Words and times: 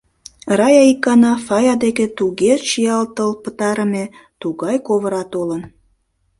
Рая 0.59 0.83
икана 0.91 1.33
Фая 1.45 1.75
деке 1.83 2.05
туге 2.17 2.53
чиялтыл 2.67 3.29
пытарыме, 3.43 4.05
тугай 4.41 4.77
ковыра 4.87 5.23
толын. 5.33 5.61